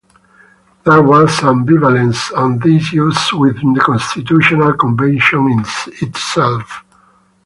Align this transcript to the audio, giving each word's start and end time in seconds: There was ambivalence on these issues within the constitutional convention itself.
There 0.83 1.03
was 1.03 1.29
ambivalence 1.41 2.35
on 2.35 2.57
these 2.57 2.87
issues 2.87 3.31
within 3.33 3.73
the 3.73 3.81
constitutional 3.81 4.73
convention 4.73 5.63
itself. 6.01 6.83